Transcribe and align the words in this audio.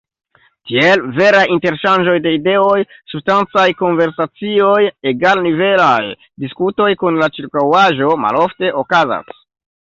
Tiel 0.69 1.01
veraj 1.17 1.41
interŝanĝoj 1.55 2.15
de 2.23 2.31
ideoj, 2.37 2.79
substancaj 3.13 3.65
konversacioj, 3.81 4.79
egalnivelaj 5.13 6.01
diskutoj 6.47 6.89
kun 7.05 7.21
la 7.25 7.29
ĉirkaŭaĵo 7.37 8.11
malofte 8.25 8.75
okazas. 8.85 9.31